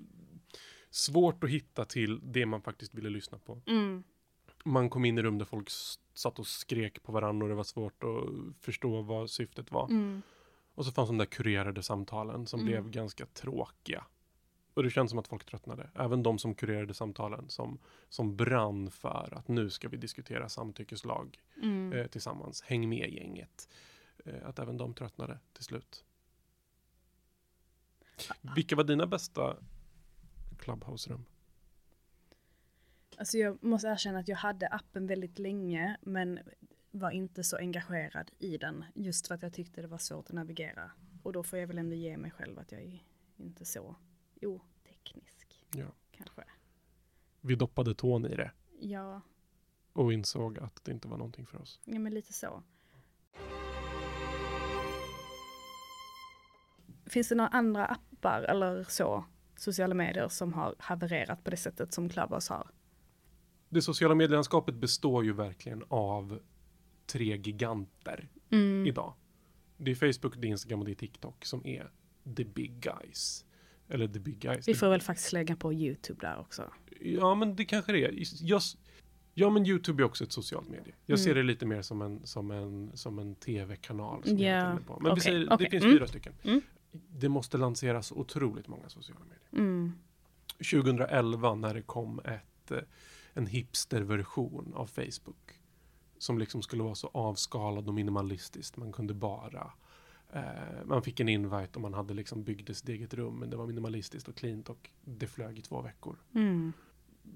svårt 0.90 1.44
att 1.44 1.50
hitta 1.50 1.84
till 1.84 2.20
det 2.32 2.46
man 2.46 2.62
faktiskt 2.62 2.94
ville 2.94 3.10
lyssna 3.10 3.38
på. 3.38 3.62
Mm. 3.66 4.02
Man 4.64 4.90
kom 4.90 5.04
in 5.04 5.18
i 5.18 5.22
rum 5.22 5.38
där 5.38 5.44
folk 5.44 5.68
satt 6.14 6.38
och 6.38 6.46
skrek 6.46 7.02
på 7.02 7.12
varandra 7.12 7.44
och 7.44 7.48
det 7.48 7.54
var 7.54 7.64
svårt 7.64 8.04
att 8.04 8.56
förstå 8.64 9.02
vad 9.02 9.30
syftet 9.30 9.70
var. 9.70 9.88
Mm. 9.90 10.22
Och 10.74 10.84
så 10.86 10.92
fanns 10.92 11.08
de 11.08 11.18
där 11.18 11.26
kurerade 11.26 11.82
samtalen 11.82 12.46
som 12.46 12.60
Mm. 12.60 12.66
blev 12.72 12.90
ganska 12.90 13.26
tråkiga. 13.26 14.04
Och 14.80 14.84
det 14.84 14.90
känns 14.90 15.10
som 15.10 15.18
att 15.18 15.28
folk 15.28 15.44
tröttnade. 15.44 15.90
Även 15.94 16.22
de 16.22 16.38
som 16.38 16.54
kurerade 16.54 16.94
samtalen 16.94 17.49
som, 17.49 17.78
som 18.08 18.37
brann 18.37 18.90
för 18.90 19.34
att 19.37 19.49
nu 19.49 19.70
ska 19.70 19.88
vi 19.88 19.96
diskutera 19.96 20.49
samtyckeslag 20.49 21.38
Mm. 21.62 21.92
eh, 21.92 22.06
tillsammans. 22.06 22.62
Häng 22.62 22.88
med 22.88 23.10
gänget. 23.12 23.68
Eh, 24.25 24.34
att 24.49 24.58
även 24.58 24.76
de 24.76 24.94
tröttnade 24.94 25.38
till 25.52 25.64
slut. 25.64 26.04
Vilka 28.56 28.76
var 28.76 28.84
dina 28.84 29.06
bästa 29.06 29.56
Clubhouse-rum? 30.58 31.25
Alltså 33.16 33.38
jag 33.38 33.62
måste 33.64 33.88
erkänna 33.88 34.18
att 34.18 34.28
jag 34.28 34.37
hade 34.37 34.68
appen 34.68 35.06
väldigt 35.06 35.38
länge 35.38 35.96
men 36.02 36.38
var 36.90 37.10
inte 37.10 37.44
så 37.44 37.56
engagerad 37.56 38.30
i 38.38 38.56
den 38.58 38.84
just 38.94 39.26
för 39.26 39.34
att 39.34 39.42
jag 39.42 39.52
tyckte 39.52 39.80
det 39.82 39.88
var 39.88 39.99
svårt 39.99 40.26
att 40.26 40.32
navigera. 40.32 40.90
Och 41.22 41.32
då 41.32 41.42
får 41.42 41.58
jag 41.58 41.66
väl 41.66 41.78
ändå 41.78 41.96
ge 41.96 42.16
mig 42.16 42.30
själv 42.30 42.58
att 42.58 42.72
jag 42.72 42.80
är 42.80 43.02
inte 43.37 43.64
så 43.64 43.96
oteknisk. 44.47 45.66
Ja. 45.76 45.87
Kanske. 46.11 46.44
Vi 47.40 47.54
doppade 47.54 47.94
tån 47.94 48.26
i 48.26 48.37
det 48.37 48.50
Ja, 48.80 49.20
och 49.92 50.12
insåg 50.12 50.59
att 50.59 50.85
det 50.85 50.92
inte 50.92 51.09
var 51.09 51.16
någonting 51.16 51.47
för 51.47 51.59
oss. 51.62 51.80
ja 51.85 51.99
men 51.99 52.14
lite 52.14 52.32
så. 52.32 52.62
Finns 57.06 57.28
det 57.28 57.35
några 57.35 57.49
andra 57.49 57.87
appar 57.87 58.42
eller 58.42 58.85
så, 58.85 59.25
sociala 59.56 59.94
medier 59.94 60.28
som 60.28 60.52
har 60.52 60.75
havererat 60.78 61.44
på 61.44 61.50
det 61.50 61.56
sättet 61.56 61.92
som 61.94 62.09
Clubhouse 62.09 62.52
har? 62.52 62.70
Det 63.68 63.82
sociala 63.82 64.14
medielandskapet 64.14 64.75
består 64.75 65.25
ju 65.25 65.32
verkligen 65.32 65.85
av 65.88 66.40
tre 67.06 67.37
giganter 67.37 68.28
Mm. 68.52 68.87
idag. 68.87 69.14
Det 69.76 69.90
är 69.90 69.94
Facebook, 69.94 70.37
det 70.37 70.47
är 70.47 70.50
Instagram 70.50 70.78
och 70.80 70.85
det 70.87 70.92
är 70.92 70.94
TikTok 70.94 71.44
som 71.44 71.66
är 71.66 71.90
the 72.37 72.44
big 72.44 72.80
guys. 72.80 73.44
Eller 73.90 74.09
the 74.09 74.18
big 74.20 74.38
guys. 74.38 74.68
Vi 74.68 74.75
får 74.75 74.88
väl 74.88 75.00
faktiskt 75.00 75.32
lägga 75.32 75.56
på 75.56 75.73
YouTube 75.73 76.20
där 76.20 76.38
också. 76.40 76.70
Ja, 77.00 77.35
men 77.35 77.56
det 77.56 77.64
kanske 77.64 77.92
det 77.92 78.04
är. 78.04 78.14
Jag, 78.42 78.61
ja, 79.35 79.50
men 79.50 79.66
YouTube 79.66 80.02
är 80.02 80.04
också 80.04 80.25
ett 80.25 80.32
socialt 80.32 80.68
medie. 80.68 80.94
Jag 81.06 81.18
Mm. 81.18 81.25
ser 81.25 81.35
det 81.35 81.42
lite 81.42 81.66
mer 81.66 81.82
som 81.82 82.02
en, 82.02 82.26
som 82.26 82.50
en, 82.50 82.90
som 82.97 83.18
en 83.18 83.35
tv-kanal. 83.35 84.23
Som 84.25 84.32
inne 84.38 84.78
på. 84.87 84.94
Men 85.00 85.04
vi 85.04 85.11
okej, 85.11 85.23
säger, 85.23 85.47
okej. 85.52 85.64
det 85.64 85.70
finns 85.70 85.85
Mm. 85.85 85.97
fyra 85.97 86.06
stycken. 86.06 86.32
Mm. 86.42 86.61
Det 86.92 87.28
måste 87.28 87.59
lanseras 87.59 88.12
otroligt 88.12 88.68
många 88.68 88.88
sociala 88.88 89.20
medier. 89.25 89.64
Mm. 89.66 89.92
2011 90.59 91.54
när 91.54 91.75
det 91.75 91.82
kom 91.82 92.20
ett, 92.25 92.70
eh, 92.70 92.78
en 93.35 93.47
hipsterversion 93.47 94.73
av 94.76 94.87
Facebook. 94.87 95.61
Som 96.18 96.38
liksom 96.38 96.62
skulle 96.62 96.82
vara 96.82 96.94
så 96.94 97.11
avskalad 97.14 97.88
och 97.88 97.94
minimalistiskt. 97.94 98.76
Man 98.76 98.92
kunde 98.92 99.14
bara 99.14 99.73
man 100.84 101.02
fick 101.02 101.20
en 101.20 101.28
invite 101.28 101.70
och 101.75 101.80
man 101.80 101.94
hade 101.94 102.14
liksom 102.14 102.44
byggde 102.44 102.75
sitt 102.75 102.88
eget 102.88 103.14
rum. 103.14 103.38
Men 103.38 103.50
det 103.50 103.56
var 103.56 103.66
minimalistiskt 103.66 104.28
och 104.28 104.34
cleant 104.37 104.68
och 104.68 104.90
det 105.04 105.26
flög 105.26 105.58
i 105.58 105.62
två 105.62 105.82
veckor. 105.82 106.16
Mm. 106.34 106.72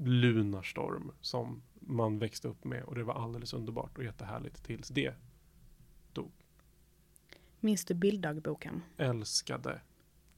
Lunarstorm 0.01 1.13
som 1.21 1.63
man 1.81 2.19
växte 2.19 2.49
upp 2.49 2.65
med 2.65 2.85
och 2.85 2.95
det 2.95 3.05
var 3.05 3.15
alldeles 3.15 3.53
underbart 3.55 3.99
och 3.99 4.05
jättehärligt 4.05 4.65
tills 4.65 4.89
det 4.89 5.15
Minns 7.61 7.85
du 7.85 7.95
bilddagboken? 7.95 8.83
älskade 8.97 9.81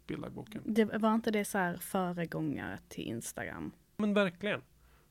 bilddagboken. 0.07 0.63
Det, 0.65 0.85
var 0.85 1.15
inte 1.15 1.31
det 1.31 1.45
så 1.45 1.59
här 1.59 1.77
föregångare 1.77 2.79
till 2.89 3.05
Instagram? 3.05 3.73
Men 3.97 4.15
verkligen. 4.15 4.63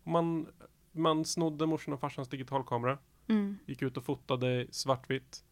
Man, 0.03 0.47
man 0.91 1.25
snodde 1.25 1.65
morsan 1.65 1.93
och 1.93 1.99
farsans 1.99 2.29
digitalkamera, 2.29 2.97
Mm. 3.27 3.57
gick 3.65 3.81
ut 3.81 3.97
och 3.97 4.05
fotade 4.05 4.67
svartvitt 4.71 5.45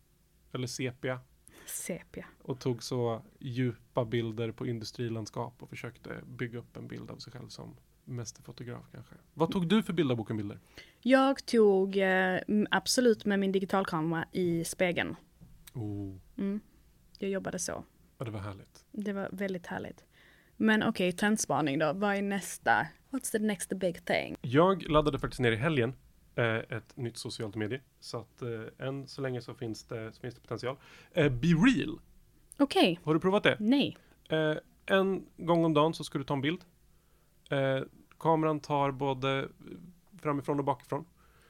eller 0.51 0.67
sepia 0.67 1.19
Sepia. 1.65 2.25
och 2.41 2.59
tog 2.59 2.83
så 2.83 3.21
djupa 3.39 4.05
bilder 4.05 4.51
på 4.51 4.67
industrilandskap 4.67 5.53
och 5.63 5.69
försökte 5.69 6.09
bygga 6.25 6.59
upp 6.59 6.77
en 6.77 6.87
bild 6.87 7.11
av 7.11 7.17
sig 7.17 7.33
själv 7.33 7.47
som 7.47 7.75
mästerfotograf 8.05 8.83
kanske. 8.91 9.15
Vad 9.33 9.51
tog 9.51 9.67
du 9.67 9.83
för 9.83 9.93
bilderboken 9.93 10.37
bilder? 10.37 10.59
Jag 11.01 11.45
tog 11.45 11.97
eh, 11.97 12.39
absolut 12.71 13.25
med 13.25 13.39
min 13.39 13.51
digitalkamera 13.51 14.25
i 14.31 14.63
spegeln. 14.63 15.15
Oh, 15.73 16.17
Mm. 16.37 16.59
Jag 17.19 17.29
jobbade 17.29 17.59
så. 17.59 17.83
ja, 18.17 18.25
det 18.25 18.31
var 18.31 18.39
härligt. 18.39 18.85
Det 18.91 19.13
var 19.13 19.29
väldigt 19.31 19.67
härligt. 19.67 20.03
Men 20.57 20.83
okej, 20.83 21.11
trendspaning 21.11 21.79
då. 21.79 21.93
Vad 21.93 22.15
är 22.15 22.21
nästa? 22.21 22.87
What's 23.09 23.31
the 23.31 23.39
next 23.39 23.69
big 23.73 24.05
thing? 24.05 24.35
Jag 24.41 24.89
laddade 24.89 25.19
faktiskt 25.19 25.39
ner 25.39 25.51
i 25.51 25.55
helgen 25.55 25.93
ett 26.41 26.97
nytt 26.97 27.17
socialt 27.17 27.55
medie. 27.55 27.81
Så 27.99 28.17
att 28.17 28.41
eh, 28.41 28.87
än 28.87 29.07
så 29.07 29.21
länge 29.21 29.41
så 29.41 29.53
finns 29.53 29.83
det, 29.83 30.11
så 30.13 30.21
finns 30.21 30.35
det 30.35 30.41
potential. 30.41 30.75
Eh, 31.11 31.31
Be 31.31 31.47
Real, 31.47 31.99
Okej, 32.57 32.99
har 33.03 33.13
du 33.13 33.19
provat 33.19 33.43
det? 33.43 33.57
nej. 33.59 33.97
Eh, 34.29 34.55
en 34.85 35.25
gång 35.37 35.65
om 35.65 35.73
dagen 35.73 35.93
så 35.93 36.03
ska 36.03 36.17
du 36.17 36.23
ta 36.23 36.33
en 36.33 36.41
bild. 36.41 36.61
Eh, 37.49 37.79
kameran 38.19 38.59
tar 38.59 38.91
både 38.91 39.47
framifrån 40.21 40.59
och 40.59 40.65
bakifrån. 40.65 41.05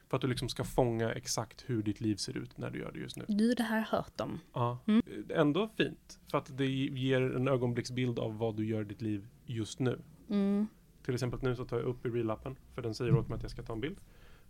För 0.09 0.17
att 0.17 0.21
du 0.21 0.27
liksom 0.27 0.49
ska 0.49 0.63
fånga 0.63 1.11
exakt 1.11 1.63
hur 1.67 1.83
ditt 1.83 2.01
liv 2.01 2.15
ser 2.15 2.37
ut 2.37 2.57
när 2.57 2.69
du 2.69 2.79
gör 2.79 2.91
det 2.91 2.99
just 2.99 3.17
nu. 3.17 3.25
Du, 3.27 3.53
det 3.53 3.63
här 3.63 3.81
hört 3.81 4.21
om. 4.21 4.39
Ja. 4.53 4.79
Mm. 4.87 5.01
Eh, 5.29 5.39
Ändå 5.39 5.69
fint. 5.77 6.19
För 6.31 6.37
att 6.37 6.57
det 6.57 6.65
ger 6.65 7.21
en 7.21 7.47
ögonblicksbild 7.47 8.19
av 8.19 8.37
vad 8.37 8.55
du 8.55 8.65
gör 8.65 8.81
i 8.81 8.85
ditt 8.85 9.01
liv 9.01 9.27
just 9.45 9.79
nu. 9.79 9.99
Mm. 10.29 10.67
Till 11.05 11.13
exempel 11.13 11.39
nu 11.43 11.55
så 11.55 11.65
tar 11.65 11.77
jag 11.77 11.85
upp 11.85 12.05
i 12.05 12.09
real-appen. 12.09 12.55
För 12.75 12.81
den 12.81 12.93
säger 12.95 13.15
åt 13.15 13.27
mig 13.29 13.35
att 13.35 13.41
jag 13.41 13.51
ska 13.51 13.63
ta 13.63 13.73
en 13.73 13.79
bild. 13.81 13.97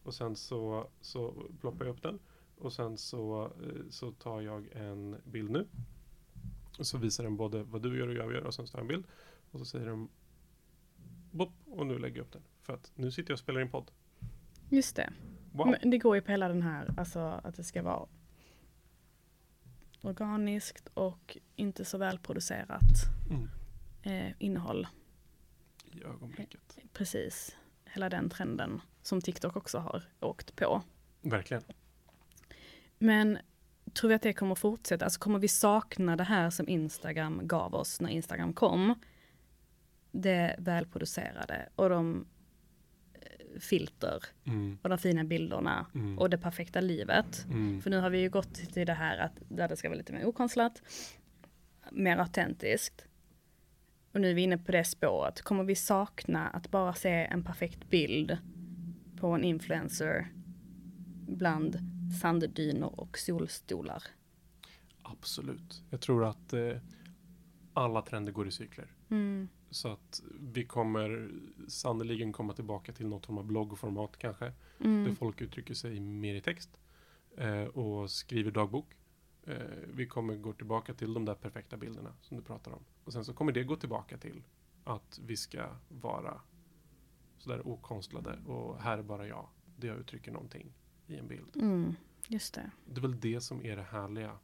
Och 0.03 0.13
sen 0.13 0.35
så, 0.35 0.87
så 1.01 1.47
ploppar 1.61 1.85
jag 1.85 1.95
upp 1.95 2.01
den. 2.03 2.19
Och 2.57 2.73
sen 2.73 2.97
så, 2.97 3.43
eh, 3.45 3.89
så 3.89 4.11
tar 4.11 4.41
jag 4.41 4.67
en 4.71 5.21
bild 5.25 5.51
nu. 5.51 5.67
Och 6.79 6.87
så 6.87 6.97
visar 6.97 7.23
den 7.23 7.37
både 7.37 7.63
vad 7.63 7.81
du 7.81 7.97
gör 7.99 8.07
och 8.07 8.13
jag 8.13 8.33
gör 8.33 8.43
och 8.43 8.53
sen 8.53 8.65
tar 8.67 8.79
jag 8.79 8.81
en 8.83 8.87
bild. 8.87 9.05
Och 9.51 9.59
så 9.59 9.65
säger 9.65 9.85
den 9.85 10.09
Bopp, 11.31 11.53
och 11.65 11.85
nu 11.87 11.99
lägger 11.99 12.17
jag 12.17 12.25
upp 12.25 12.31
den. 12.31 12.41
För 12.61 12.73
att 12.73 12.91
nu 12.95 13.11
sitter 13.11 13.31
jag 13.31 13.35
och 13.35 13.39
spelar 13.39 13.61
in 13.61 13.69
podd. 13.69 13.91
Just 14.69 14.95
det. 14.95 15.13
Wow. 15.51 15.75
Men 15.81 15.89
det 15.89 15.97
går 15.97 16.15
ju 16.15 16.21
på 16.21 16.31
hela 16.31 16.47
den 16.47 16.61
här, 16.61 16.93
alltså 16.97 17.19
att 17.19 17.55
det 17.55 17.63
ska 17.63 17.83
vara 17.83 18.07
organiskt 20.01 20.87
och 20.93 21.37
inte 21.55 21.85
så 21.85 21.97
välproducerat 21.97 22.81
Mm. 23.29 23.49
eh, 24.03 24.33
innehåll. 24.39 24.87
I 25.91 26.03
ögonblicket. 26.03 26.77
Precis. 26.93 27.55
Hela 27.93 28.09
den 28.09 28.29
trenden 28.29 28.81
som 29.01 29.21
TikTok 29.21 29.55
också 29.55 29.77
har 29.77 30.03
åkt 30.19 30.55
på. 30.55 30.81
Verkligen. 31.21 31.63
Men 32.97 33.37
tror 33.93 34.09
vi 34.09 34.15
att 34.15 34.21
det 34.21 34.33
kommer 34.33 34.55
fortsätta? 34.55 35.05
Alltså 35.05 35.19
kommer 35.19 35.39
vi 35.39 35.47
sakna 35.47 36.15
det 36.15 36.23
här 36.23 36.49
som 36.49 36.69
Instagram 36.69 37.41
gav 37.43 37.75
oss 37.75 38.01
när 38.01 38.09
Instagram 38.09 38.53
kom? 38.53 38.95
Det 40.11 40.55
välproducerade 40.57 41.69
och 41.75 41.89
de 41.89 42.25
eh, 43.13 43.59
filter 43.59 44.23
Mm. 44.45 44.77
och 44.81 44.89
de 44.89 44.97
fina 44.97 45.23
bilderna 45.23 45.85
Mm. 45.95 46.19
och 46.19 46.29
det 46.29 46.37
perfekta 46.37 46.81
livet. 46.81 47.45
Mm. 47.49 47.81
För 47.81 47.89
nu 47.89 47.97
har 47.99 48.09
vi 48.09 48.19
ju 48.19 48.29
gått 48.29 48.53
till 48.53 48.87
det 48.87 48.93
här 48.93 49.17
att 49.17 49.33
där 49.49 49.67
det 49.67 49.75
ska 49.77 49.89
vara 49.89 49.97
lite 49.97 50.13
mer 50.13 50.25
okonstlat, 50.25 50.81
mer 51.91 52.17
autentiskt. 52.17 53.05
Och 54.13 54.21
nu 54.21 54.29
är 54.29 54.33
vi 54.33 54.41
inne 54.41 54.57
på 54.57 54.71
det 54.71 54.83
spåret. 54.83 55.41
Kommer 55.41 55.63
vi 55.63 55.75
sakna 55.75 56.47
att 56.49 56.71
bara 56.71 56.93
se 56.93 57.09
en 57.09 57.43
perfekt 57.43 57.89
bild 57.89 58.37
på 59.17 59.27
en 59.27 59.43
influencer 59.43 60.27
bland 61.27 61.77
sanddynor 62.21 62.99
och 62.99 63.17
solstolar? 63.17 64.03
Absolut. 65.01 65.83
Jag 65.89 66.01
tror 66.01 66.25
att 66.25 66.53
eh, 66.53 66.77
alla 67.73 68.01
trender 68.01 68.31
går 68.31 68.47
i 68.47 68.51
cykler. 68.51 68.87
Mm. 69.09 69.49
Så 69.69 69.87
att 69.91 70.21
vi 70.39 70.65
kommer 70.65 71.29
sannoliken 71.67 72.31
komma 72.33 72.53
tillbaka 72.53 72.91
till 72.93 73.07
något 73.07 73.25
form 73.25 73.37
av 73.37 73.45
bloggformat 73.45 74.17
kanske. 74.17 74.45
Där 74.45 74.85
Mm. 74.85 75.15
folk 75.15 75.41
uttrycker 75.41 75.73
sig 75.73 75.99
mer 75.99 76.35
i 76.35 76.41
text 76.41 76.69
eh, 77.37 77.63
och 77.63 78.11
skriver 78.11 78.51
dagbok. 78.51 78.85
Eh, 79.47 79.55
vi 79.93 80.07
kommer 80.07 80.35
gå 80.35 80.53
tillbaka 80.53 80.93
till 80.93 81.13
de 81.13 81.25
där 81.25 81.35
perfekta 81.35 81.77
bilderna 81.77 82.13
som 82.21 82.37
du 82.37 82.43
pratar 82.43 82.71
om. 82.71 82.83
Och 83.03 83.13
sen 83.13 83.25
så 83.25 83.33
kommer 83.33 83.51
det 83.51 83.63
gå 83.63 83.75
tillbaka 83.75 84.17
till 84.17 84.43
att 84.83 85.19
vi 85.25 85.37
ska 85.37 85.69
vara 85.89 86.41
sådär 87.37 87.67
okonstlade 87.67 88.39
och 88.47 88.81
här 88.81 88.97
är 88.97 89.03
bara 89.03 89.27
jag. 89.27 89.47
Det 89.77 89.87
jag 89.87 89.97
uttrycker 89.97 90.31
någonting 90.31 90.73
i 91.07 91.17
en 91.17 91.27
bild. 91.27 91.55
Mm. 91.55 91.95
Just 92.27 92.53
det. 92.53 92.71
Det 92.85 92.99
är 92.99 93.01
väl 93.01 93.19
det 93.19 93.41
som 93.41 93.65
är 93.65 93.75
det 93.75 93.83
härliga 93.83 94.37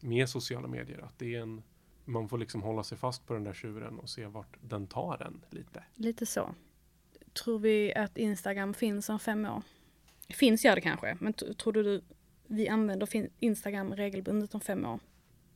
med 0.00 0.28
sociala 0.28 0.68
medier. 0.68 0.98
Att 0.98 1.18
det 1.18 1.34
är 1.34 1.40
en, 1.40 1.62
man 2.04 2.28
får 2.28 2.38
liksom 2.38 2.62
hålla 2.62 2.82
sig 2.82 2.98
fast 2.98 3.26
på 3.26 3.34
den 3.34 3.44
där 3.44 3.54
tjuren 3.54 3.98
och 3.98 4.10
se 4.10 4.26
vart 4.26 4.56
den 4.60 4.86
tar 4.86 5.22
en 5.22 5.44
lite. 5.50 5.84
Lite 5.94 6.26
så. 6.26 6.54
Tror 7.32 7.58
vi 7.58 7.94
att 7.94 8.18
Instagram 8.18 8.74
finns 8.74 9.08
om 9.08 9.18
fem 9.18 9.44
år? 9.44 9.62
Finns 10.28 10.64
gör 10.64 10.74
det 10.74 10.80
kanske, 10.80 11.16
men 11.20 11.32
tror 11.32 11.72
du 11.72 12.02
vi 12.52 12.68
använder 12.68 13.08
Instagram 13.38 13.92
regelbundet 13.94 14.54
om 14.54 14.60
fem 14.60 14.84
år? 14.86 15.00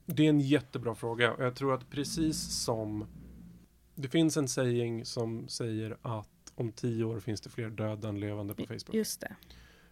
Det 0.06 0.24
är 0.24 0.28
en 0.28 0.40
jättebra 0.40 0.94
fråga 0.94 1.32
och 1.32 1.44
jag 1.44 1.54
tror 1.56 1.74
att 1.74 1.90
precis 1.90 2.38
som 2.38 3.04
det 3.94 4.08
finns 4.08 4.36
en 4.36 4.48
saying 4.48 5.04
som 5.04 5.48
säger 5.48 5.96
att 6.02 6.28
om 6.54 6.72
tio 6.72 7.04
år 7.04 7.20
finns 7.20 7.40
det 7.40 7.50
fler 7.50 7.70
döda 7.70 8.08
än 8.08 8.20
levande 8.20 8.54
på 8.54 8.62
Facebook. 8.62 8.94
Just 8.94 9.20
det. 9.20 9.36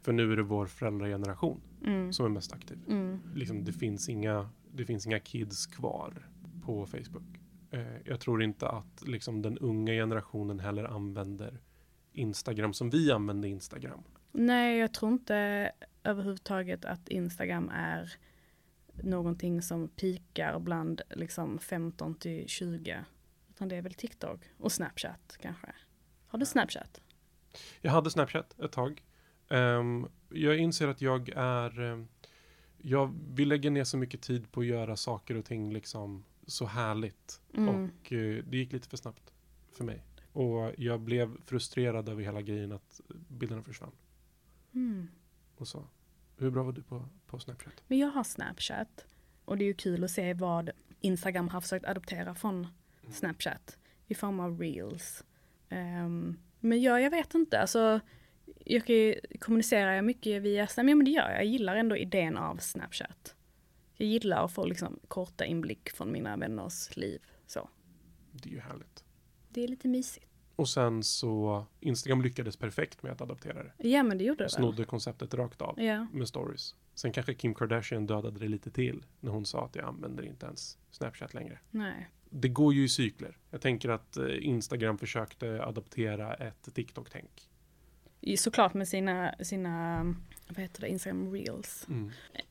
För 0.03 0.13
nu 0.13 0.33
är 0.33 0.37
det 0.37 0.43
vår 0.43 0.67
föräldrageneration 0.67 1.61
Mm. 1.87 2.13
som 2.13 2.27
är 2.27 2.31
mest 2.31 2.53
aktiv. 2.53 2.79
Mm. 2.89 3.21
Liksom, 3.35 3.65
det, 3.65 3.73
finns 3.73 4.09
inga, 4.09 4.51
det 4.73 4.85
finns 4.85 5.07
inga 5.07 5.21
kids 5.21 5.67
kvar 5.67 6.29
på 6.65 6.87
Facebook. 6.87 7.41
Eh, 7.71 7.81
jag 8.05 8.21
tror 8.21 8.43
inte 8.43 8.69
att 8.69 9.03
liksom, 9.07 9.43
den 9.43 9.59
unga 9.59 9.93
generationen 9.93 10.61
heller 10.61 10.85
använder 10.85 11.61
Instagram 12.13 12.73
som 12.73 12.91
vi 12.91 13.13
använde 13.13 13.49
Instagram. 13.49 14.03
Nej, 14.33 14.79
jag 14.79 14.95
tror 14.95 15.13
inte 15.13 15.71
överhuvudtaget 16.05 16.85
att 16.85 17.09
Instagram 17.09 17.71
är 17.75 18.13
någonting 19.03 19.63
som 19.63 19.89
pikar 19.89 20.59
bland 20.59 21.03
liksom 21.11 21.59
15 21.59 22.15
till 22.15 22.49
20. 22.49 23.05
Utan 23.51 23.69
det 23.69 23.77
är 23.77 23.83
väl 23.83 23.95
TikTok 23.95 24.41
och 24.59 24.73
Snapchat 24.73 25.37
kanske. 25.41 25.67
Har 26.27 26.39
du 26.39 26.47
Snapchat? 26.47 27.01
Jag 27.81 27.93
hade 27.93 28.11
Snapchat 28.11 28.61
ett 28.61 28.73
tag. 28.73 29.03
Ehm, 29.49 30.07
jag 30.31 30.59
inser 30.59 30.89
att 30.89 31.01
jag 31.01 31.29
är... 31.37 31.81
ehm, 31.81 32.09
jag 32.79 33.15
vill 33.31 33.49
lägga 33.49 33.71
ner 33.71 33.85
så 33.85 33.97
mycket 33.97 34.23
tid 34.23 34.53
på 34.53 34.61
att 34.61 34.67
göra 34.67 34.97
saker 34.97 35.37
och 35.37 35.45
ting 35.45 35.73
liksom 35.73 36.25
så 36.47 36.67
härligt. 36.67 37.41
Mm. 37.55 37.69
Och 37.69 38.13
eh, 38.13 38.45
det 38.45 38.57
gick 38.57 38.73
lite 38.73 38.89
för 38.89 38.97
snabbt 38.97 39.33
för 39.73 39.85
mig. 39.85 40.05
Och 40.33 40.73
jag 40.77 41.01
blev 41.01 41.37
frustrerad 41.45 42.09
över 42.09 42.23
hela 42.23 42.43
grejen 42.43 42.73
att 42.73 43.01
bilderna 43.09 43.63
försvann. 43.63 43.93
Mm. 44.75 45.09
Och 45.65 45.69
så. 45.69 45.87
Hur 46.37 46.51
bra 46.51 46.63
var 46.63 46.73
du 46.73 46.83
på, 46.83 47.09
på 47.27 47.39
Snapchat? 47.39 47.83
Men 47.87 47.99
jag 47.99 48.09
har 48.09 48.25
Snapchat. 48.25 49.07
Och 49.45 49.59
det 49.59 49.65
är 49.65 49.67
ju 49.67 49.75
kul 49.75 50.05
att 50.05 50.11
se 50.11 50.35
vad 50.35 50.71
Instagram 51.01 51.49
har 51.49 51.61
försökt 51.61 51.85
adoptera 51.87 52.35
från 52.35 52.67
Snapchat. 53.11 53.79
I 54.07 54.15
form 54.15 54.41
av 54.41 54.61
reels. 54.61 55.25
Ehm, 55.69 56.37
men 56.61 56.83
ja, 56.83 57.01
jag 57.01 57.11
vet 57.11 57.35
inte. 57.35 57.61
Alltså, 57.61 58.01
jag 58.65 58.87
kan 59.41 59.63
jag 59.95 60.05
mycket 60.05 60.43
via 60.43 60.67
Snap? 60.67 60.89
Ja, 60.89 60.95
men 60.95 61.05
det 61.05 61.11
gör 61.11 61.31
jag. 61.31 61.39
Jag 61.39 61.47
gillar 61.47 61.77
ändå 61.77 61.97
idén 61.97 62.37
av 62.37 62.57
Snapchat. 62.57 63.35
Jag 63.97 64.09
gillar 64.09 64.45
att 64.45 64.53
få 64.53 64.67
liksom 64.67 65.01
korta 65.09 65.45
inblick 65.45 65.91
från 65.91 66.13
mina 66.13 66.37
vänners 66.37 66.97
liv. 66.97 67.23
Så. 67.47 67.69
Det 68.33 68.49
är 68.49 68.53
ju 68.53 68.61
härligt. 68.61 69.05
Det 69.49 69.65
är 69.65 69.69
lite 69.69 69.89
mysigt. 69.89 70.34
Och 70.57 70.69
sen 70.69 71.03
så 71.03 71.67
Instagram 71.81 72.23
lyckades 72.23 72.57
perfekt 72.57 73.03
med 73.03 73.13
att 73.13 73.21
adaptera 73.21 73.63
det. 73.63 73.89
Ja, 73.89 74.03
men 74.03 74.19
det 74.19 74.25
gjorde 74.25 74.39
det 74.39 74.45
väl? 74.45 74.51
Snodde 74.51 74.85
konceptet 74.85 75.35
rakt 75.35 75.63
av 75.63 75.81
Ja. 75.83 76.07
med 76.13 76.29
stories. 76.29 76.75
Sen 76.95 77.13
kanske 77.13 77.35
Kim 77.35 77.55
Kardashian 77.55 78.07
dödade 78.07 78.39
det 78.39 78.49
lite 78.49 78.71
till 78.71 79.05
när 79.21 79.31
hon 79.31 79.47
sa 79.47 79.65
att 79.65 79.77
jag 79.77 79.85
använder 79.85 80.23
inte 80.27 80.47
ens 80.47 80.79
Snapchat 80.91 81.35
längre. 81.35 81.59
Nej. 81.71 82.11
Det 82.31 82.49
går 82.49 82.75
ju 82.75 82.85
i 82.85 82.89
cykler. 82.89 83.37
Jag 83.51 83.61
tänker 83.61 83.89
att 83.89 84.17
eh, 84.17 84.27
Instagram 84.41 84.99
försökte 84.99 85.65
adaptera 85.65 86.35
ett 86.35 86.75
TikTok-tänk. 86.75 87.51
Såklart 88.39 88.75
med 88.75 88.89
sina, 88.89 89.35
sina, 89.41 90.03
vad 90.49 90.59
heter 90.59 90.81
det, 90.81 90.89
Instagram 90.89 91.33
reels. 91.33 91.87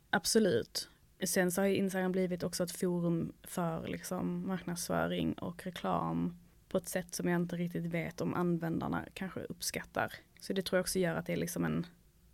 Absolut. 0.09 0.89
Sen 1.25 1.51
så 1.51 1.61
har 1.61 1.67
ju 1.67 1.75
Instagram 1.75 2.11
blivit 2.11 2.43
också 2.43 2.63
ett 2.63 2.71
forum 2.71 3.33
för 3.43 3.87
liksom 3.87 4.47
marknadsföring 4.47 5.33
och 5.33 5.63
reklam 5.65 6.37
på 6.73 6.77
ett 6.77 6.87
sätt 6.89 7.15
som 7.15 7.27
jag 7.27 7.41
inte 7.41 7.55
riktigt 7.55 7.85
vet 7.85 8.21
om 8.21 8.33
användarna 8.33 9.05
kanske 9.13 9.39
uppskattar. 9.39 10.13
Så 10.39 10.53
det 10.53 10.61
tror 10.61 10.77
jag 10.77 10.83
också 10.83 10.99
gör 10.99 11.15
att 11.15 11.25
det 11.25 11.33
är 11.33 11.37
liksom 11.37 11.65
en 11.65 11.85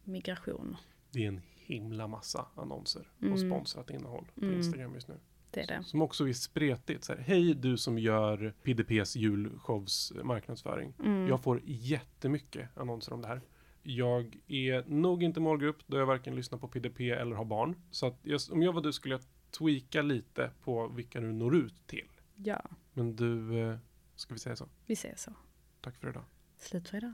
migration. 0.03 0.77
Det 1.11 1.23
är 1.23 1.27
en 1.27 1.41
himla 1.55 2.07
massa 2.07 2.45
annonser 2.55 3.07
Mm. 3.21 3.33
och 3.33 3.39
sponsrat 3.39 3.89
innehåll 3.89 4.27
på 4.35 4.45
Mm. 4.45 4.57
Instagram 4.57 4.93
just 4.93 5.07
nu. 5.07 5.15
Det 5.51 5.61
är 5.61 5.67
det. 5.67 5.83
Som 5.83 6.01
också 6.01 6.27
är 6.29 6.33
spretigt. 6.33 7.03
Så 7.03 7.13
här, 7.13 7.19
Hej 7.21 7.53
du 7.53 7.77
som 7.77 7.99
gör 7.99 8.53
PDPs 8.63 9.15
julshows 9.15 10.13
marknadsföring. 10.23 10.93
Mm. 11.05 11.27
Jag 11.27 11.43
får 11.43 11.61
jättemycket 11.65 12.77
annonser 12.77 13.13
om 13.13 13.21
det 13.21 13.27
här. 13.27 13.41
Jag 13.83 14.37
är 14.47 14.83
nog 14.87 15.23
inte 15.23 15.39
målgrupp 15.39 15.77
då 15.87 15.97
jag 15.97 16.05
varken 16.05 16.35
lyssnar 16.35 16.59
på 16.59 16.67
PDP 16.67 17.09
eller 17.11 17.35
har 17.35 17.45
barn. 17.45 17.75
Så 17.91 18.05
att 18.07 18.19
jag, 18.23 18.41
om 18.51 18.61
jag 18.63 18.73
var 18.73 18.81
du 18.81 18.93
skulle 18.93 19.13
jag 19.15 19.21
tweaka 19.57 20.01
lite 20.01 20.51
på 20.63 20.87
vilka 20.87 21.19
du 21.19 21.33
når 21.33 21.55
ut 21.55 21.87
till. 21.87 22.07
Ja, 22.35 22.61
Men 22.93 23.15
du, 23.15 23.59
eh, 23.59 23.77
ska 24.19 24.33
vi 24.33 24.39
säga 24.39 24.55
så? 24.55 24.69
vi 24.85 24.95
ser 24.95 25.15
så. 25.15 25.33
Tack 25.81 25.97
för 25.97 26.09
idag. 26.09 26.23
Slut 26.57 26.89
för 26.89 26.97
idag. 26.97 27.13